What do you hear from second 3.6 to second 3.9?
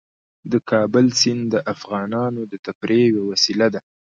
ده.